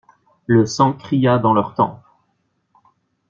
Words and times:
Le 0.47 0.65
sang 0.65 0.93
cria 0.93 1.37
dans 1.37 1.53
leurs 1.53 1.75
tempes. 1.75 2.01